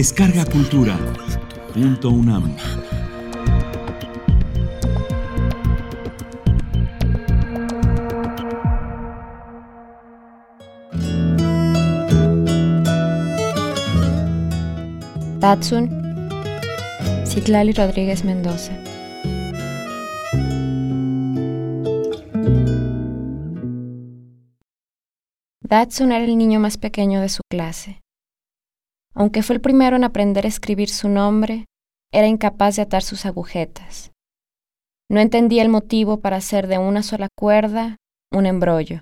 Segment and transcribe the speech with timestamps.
[0.00, 0.96] Descarga Cultura.
[1.74, 2.56] Punto UNAM.
[15.38, 15.90] Tatsun,
[17.26, 18.72] Citlali Rodríguez Mendoza.
[25.60, 28.00] Datsun era el niño más pequeño de su clase.
[29.14, 31.66] Aunque fue el primero en aprender a escribir su nombre,
[32.12, 34.12] era incapaz de atar sus agujetas.
[35.10, 37.96] No entendía el motivo para hacer de una sola cuerda
[38.32, 39.00] un embrollo.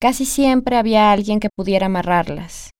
[0.00, 2.70] Casi siempre había alguien que pudiera amarrarlas,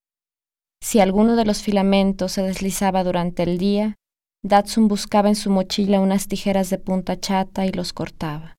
[0.83, 3.97] si alguno de los filamentos se deslizaba durante el día,
[4.43, 8.57] Datsun buscaba en su mochila unas tijeras de punta chata y los cortaba.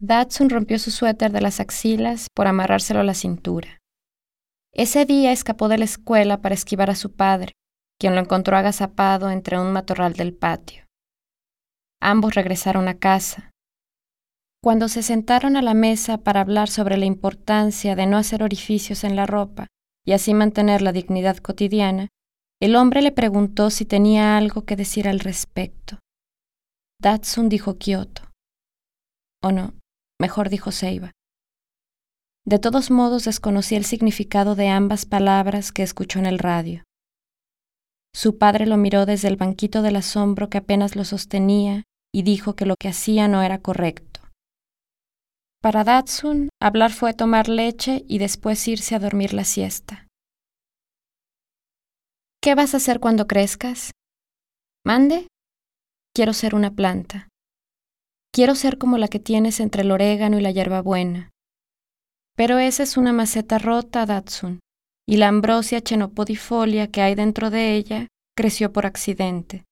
[0.00, 3.81] Datsun rompió su suéter de las axilas por amarrárselo a la cintura.
[4.74, 7.52] Ese día escapó de la escuela para esquivar a su padre,
[7.98, 10.86] quien lo encontró agazapado entre un matorral del patio.
[12.00, 13.50] Ambos regresaron a casa.
[14.62, 19.04] Cuando se sentaron a la mesa para hablar sobre la importancia de no hacer orificios
[19.04, 19.66] en la ropa,
[20.04, 22.08] y así mantener la dignidad cotidiana,
[22.60, 25.98] el hombre le preguntó si tenía algo que decir al respecto.
[27.00, 28.22] Datsun dijo Kioto.
[29.42, 29.74] O no,
[30.20, 31.10] mejor dijo Seiba.
[32.44, 36.82] De todos modos desconocía el significado de ambas palabras que escuchó en el radio.
[38.14, 42.54] Su padre lo miró desde el banquito del asombro que apenas lo sostenía y dijo
[42.54, 44.20] que lo que hacía no era correcto.
[45.62, 50.08] Para Datsun, hablar fue tomar leche y después irse a dormir la siesta.
[52.42, 53.92] ¿Qué vas a hacer cuando crezcas?
[54.84, 55.28] Mande.
[56.12, 57.28] Quiero ser una planta.
[58.34, 61.31] Quiero ser como la que tienes entre el orégano y la hierbabuena.
[62.34, 64.60] Pero esa es una maceta rota, Datsun,
[65.06, 69.64] y la ambrosia chenopodifolia que hay dentro de ella creció por accidente.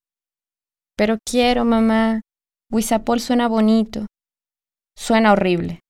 [0.97, 2.21] Pero quiero, mamá.
[2.71, 4.07] Huizapol suena bonito.
[4.97, 5.81] Suena horrible.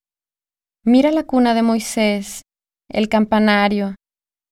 [0.84, 2.42] Mira la cuna de Moisés,
[2.88, 3.96] el campanario,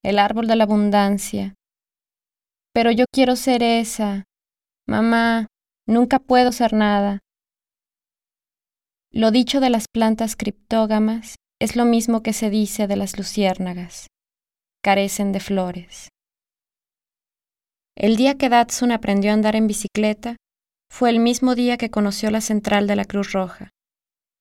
[0.03, 1.55] el árbol de la abundancia.
[2.75, 4.25] Pero yo quiero ser esa.
[4.87, 5.47] Mamá,
[5.87, 7.21] nunca puedo ser nada.
[9.11, 14.07] Lo dicho de las plantas criptógamas es lo mismo que se dice de las luciérnagas.
[14.83, 16.09] Carecen de flores.
[17.97, 20.37] El día que Datsun aprendió a andar en bicicleta
[20.91, 23.73] fue el mismo día que conoció la central de la Cruz Roja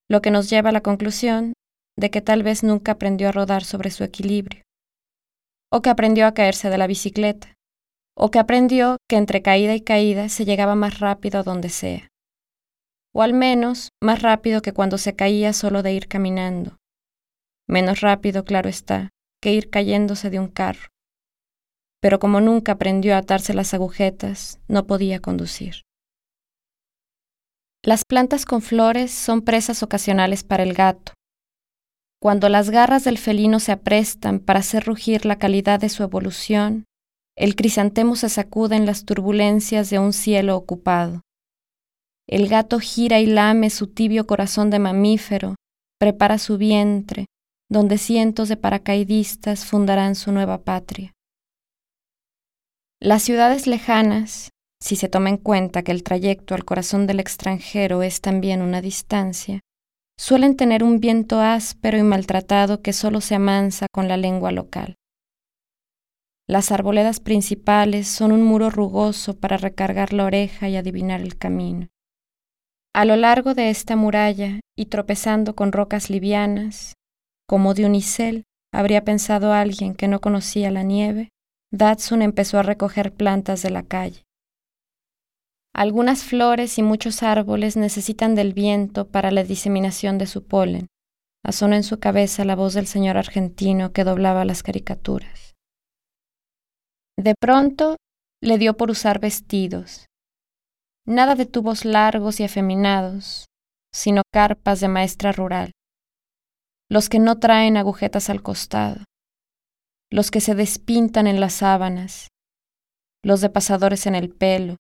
[0.09, 1.53] lo que nos lleva a la conclusión
[1.97, 4.63] de que tal vez nunca aprendió a rodar sobre su equilibrio,
[5.71, 7.53] o que aprendió a caerse de la bicicleta,
[8.15, 12.07] o que aprendió que entre caída y caída se llegaba más rápido a donde sea,
[13.13, 16.77] o al menos más rápido que cuando se caía solo de ir caminando,
[17.67, 19.09] menos rápido, claro está,
[19.41, 20.87] que ir cayéndose de un carro.
[22.01, 25.81] Pero como nunca aprendió a atarse las agujetas, no podía conducir.
[27.83, 31.13] Las plantas con flores son presas ocasionales para el gato.
[32.19, 36.85] Cuando las garras del felino se aprestan para hacer rugir la calidad de su evolución,
[37.37, 41.21] el crisantemo se sacude en las turbulencias de un cielo ocupado.
[42.27, 45.55] El gato gira y lame su tibio corazón de mamífero,
[45.99, 47.27] prepara su vientre,
[47.69, 51.13] donde cientos de paracaidistas fundarán su nueva patria.
[52.99, 54.49] Las ciudades lejanas,
[54.81, 58.81] si se toma en cuenta que el trayecto al corazón del extranjero es también una
[58.81, 59.59] distancia,
[60.17, 64.95] suelen tener un viento áspero y maltratado que solo se amansa con la lengua local.
[66.49, 71.87] Las arboledas principales son un muro rugoso para recargar la oreja y adivinar el camino.
[72.95, 76.93] A lo largo de esta muralla, y tropezando con rocas livianas,
[77.47, 78.43] como de unicel,
[78.73, 81.29] habría pensado alguien que no conocía la nieve,
[81.71, 84.23] Datsun empezó a recoger plantas de la calle.
[85.73, 90.87] Algunas flores y muchos árboles necesitan del viento para la diseminación de su polen.
[91.45, 95.55] Asonó en su cabeza la voz del señor argentino que doblaba las caricaturas.
[97.17, 97.97] De pronto
[98.41, 100.07] le dio por usar vestidos.
[101.05, 103.45] Nada de tubos largos y afeminados,
[103.93, 105.71] sino carpas de maestra rural.
[106.89, 109.03] Los que no traen agujetas al costado.
[110.11, 112.29] Los que se despintan en las sábanas.
[113.23, 114.77] Los de pasadores en el pelo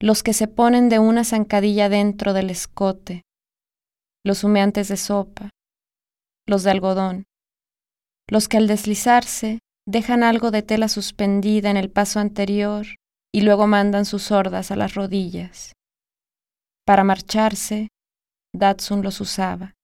[0.00, 3.22] los que se ponen de una zancadilla dentro del escote,
[4.24, 5.50] los humeantes de sopa,
[6.46, 7.24] los de algodón,
[8.28, 12.86] los que al deslizarse dejan algo de tela suspendida en el paso anterior
[13.34, 15.72] y luego mandan sus hordas a las rodillas.
[16.86, 17.88] Para marcharse,
[18.54, 19.74] Datsun los usaba.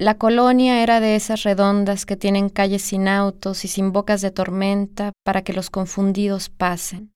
[0.00, 4.30] La colonia era de esas redondas que tienen calles sin autos y sin bocas de
[4.30, 7.12] tormenta para que los confundidos pasen.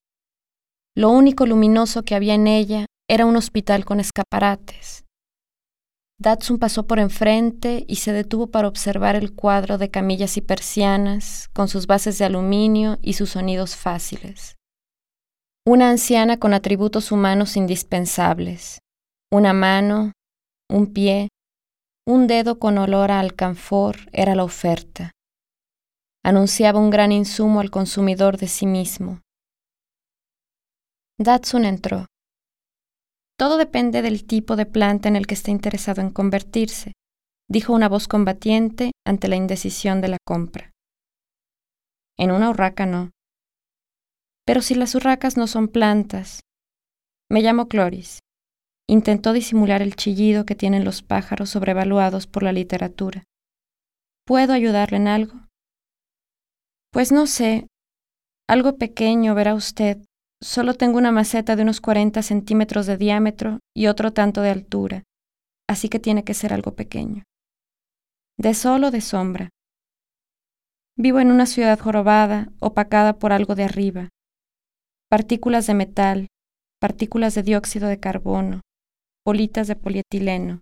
[0.93, 5.05] Lo único luminoso que había en ella era un hospital con escaparates.
[6.19, 11.49] Datsun pasó por enfrente y se detuvo para observar el cuadro de camillas y persianas,
[11.53, 14.57] con sus bases de aluminio y sus sonidos fáciles.
[15.65, 18.79] Una anciana con atributos humanos indispensables,
[19.31, 20.11] una mano,
[20.69, 21.29] un pie,
[22.05, 25.11] un dedo con olor a alcanfor era la oferta.
[26.23, 29.21] Anunciaba un gran insumo al consumidor de sí mismo.
[31.17, 32.07] Datsun entró.
[33.37, 36.93] Todo depende del tipo de planta en el que esté interesado en convertirse,
[37.49, 40.71] dijo una voz combatiente ante la indecisión de la compra.
[42.17, 43.11] En una urraca no.
[44.45, 46.41] Pero si las urracas no son plantas.
[47.29, 48.19] Me llamo Cloris.
[48.87, 53.23] Intentó disimular el chillido que tienen los pájaros sobrevaluados por la literatura.
[54.25, 55.47] ¿Puedo ayudarle en algo?
[56.91, 57.67] Pues no sé.
[58.47, 59.97] Algo pequeño, verá usted.
[60.41, 65.03] Solo tengo una maceta de unos 40 centímetros de diámetro y otro tanto de altura,
[65.69, 67.23] así que tiene que ser algo pequeño.
[68.37, 69.49] De sol o de sombra.
[70.97, 74.09] Vivo en una ciudad jorobada, opacada por algo de arriba.
[75.09, 76.27] Partículas de metal,
[76.79, 78.61] partículas de dióxido de carbono,
[79.25, 80.61] bolitas de polietileno.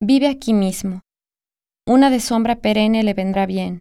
[0.00, 1.00] Vive aquí mismo.
[1.88, 3.80] Una de sombra perenne le vendrá bien.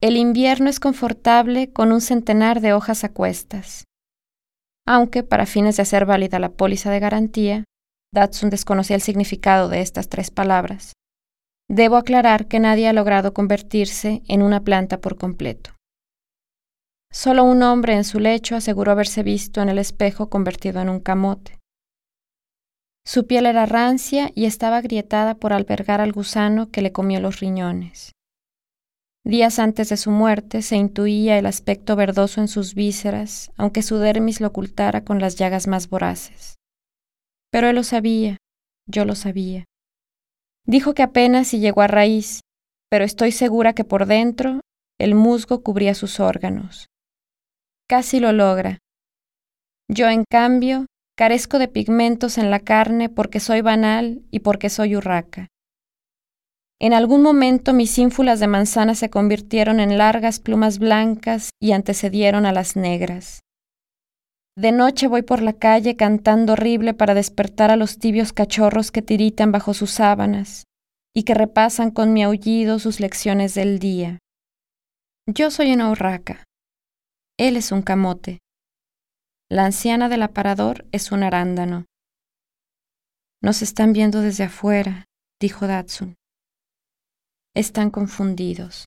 [0.00, 3.84] El invierno es confortable con un centenar de hojas a cuestas.
[4.86, 7.64] Aunque, para fines de hacer válida la póliza de garantía,
[8.12, 10.94] Datsun desconocía el significado de estas tres palabras.
[11.68, 15.70] Debo aclarar que nadie ha logrado convertirse en una planta por completo.
[17.12, 21.00] Solo un hombre en su lecho aseguró haberse visto en el espejo convertido en un
[21.00, 21.59] camote.
[23.10, 27.40] Su piel era rancia y estaba agrietada por albergar al gusano que le comió los
[27.40, 28.12] riñones.
[29.24, 33.98] Días antes de su muerte se intuía el aspecto verdoso en sus vísceras, aunque su
[33.98, 36.54] dermis lo ocultara con las llagas más voraces.
[37.50, 38.36] Pero él lo sabía,
[38.86, 39.64] yo lo sabía.
[40.64, 42.42] Dijo que apenas si llegó a raíz,
[42.90, 44.60] pero estoy segura que por dentro
[45.00, 46.86] el musgo cubría sus órganos.
[47.88, 48.78] Casi lo logra.
[49.88, 50.86] Yo, en cambio,
[51.20, 55.48] Carezco de pigmentos en la carne porque soy banal y porque soy urraca.
[56.80, 62.46] En algún momento mis ínfulas de manzana se convirtieron en largas plumas blancas y antecedieron
[62.46, 63.40] a las negras.
[64.56, 69.02] De noche voy por la calle cantando horrible para despertar a los tibios cachorros que
[69.02, 70.64] tiritan bajo sus sábanas
[71.14, 74.20] y que repasan con mi aullido sus lecciones del día.
[75.26, 76.44] Yo soy una urraca.
[77.38, 78.38] Él es un camote.
[79.52, 81.86] La anciana del aparador es un arándano.
[83.42, 85.06] Nos están viendo desde afuera,
[85.40, 86.14] dijo Datsun.
[87.56, 88.84] Están confundidos.